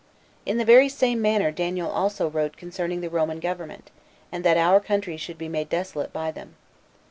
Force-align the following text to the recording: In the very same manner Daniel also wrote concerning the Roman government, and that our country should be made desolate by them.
In 0.47 0.57
the 0.57 0.65
very 0.65 0.89
same 0.89 1.21
manner 1.21 1.51
Daniel 1.51 1.87
also 1.87 2.27
wrote 2.27 2.57
concerning 2.57 3.01
the 3.01 3.09
Roman 3.11 3.39
government, 3.39 3.91
and 4.31 4.43
that 4.43 4.57
our 4.57 4.79
country 4.79 5.15
should 5.15 5.37
be 5.37 5.47
made 5.47 5.69
desolate 5.69 6.11
by 6.11 6.31
them. 6.31 6.55